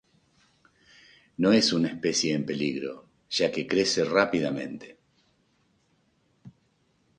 No 1.37 1.51
es 1.53 1.73
una 1.73 1.89
especie 1.89 2.33
en 2.33 2.43
peligro, 2.43 3.05
ya 3.29 3.51
que 3.51 3.67
crece 3.67 4.03
rápidamente. 4.03 4.97